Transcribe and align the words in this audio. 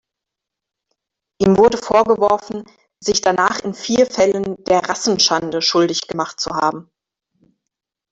Ihm 1.37 1.57
wurde 1.59 1.77
vorgeworfen, 1.77 2.63
sich 2.99 3.21
danach 3.21 3.59
in 3.59 3.75
vier 3.75 4.07
Fällen 4.07 4.55
der 4.63 4.89
„Rassenschande“ 4.89 5.61
schuldig 5.61 6.07
gemacht 6.07 6.39
zu 6.39 6.49
haben. 6.55 6.89